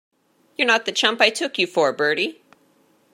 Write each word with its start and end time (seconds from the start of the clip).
You're 0.57 0.65
not 0.65 0.85
the 0.85 0.91
chump 0.91 1.21
I 1.21 1.29
took 1.29 1.59
you 1.59 1.67
for, 1.67 1.93
Bertie. 1.93 2.41